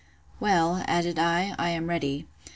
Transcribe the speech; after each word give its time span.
Well, 0.39 0.83
added 0.87 1.19
I, 1.19 1.53
I 1.59 1.69
am 1.69 1.87
ready. 1.87 2.25